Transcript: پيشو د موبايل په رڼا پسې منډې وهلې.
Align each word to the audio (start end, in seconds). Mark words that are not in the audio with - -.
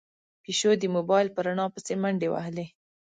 پيشو 0.43 0.71
د 0.81 0.83
موبايل 0.95 1.27
په 1.35 1.39
رڼا 1.47 1.65
پسې 1.75 1.93
منډې 2.01 2.27
وهلې. 2.31 2.65